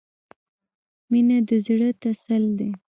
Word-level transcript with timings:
•مینه 1.11 1.37
د 1.47 1.49
زړۀ 1.65 1.89
تسل 2.01 2.43
دی. 2.59 2.69